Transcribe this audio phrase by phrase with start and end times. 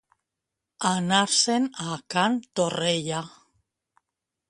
[0.91, 3.25] Anar-se'n a can Torrella.